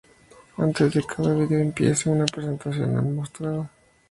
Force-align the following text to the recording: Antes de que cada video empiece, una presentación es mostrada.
Antes 0.65 0.95
de 0.95 1.01
que 1.03 1.13
cada 1.15 1.35
video 1.35 1.59
empiece, 1.59 2.09
una 2.09 2.25
presentación 2.25 2.97
es 2.97 3.03
mostrada. 3.03 3.69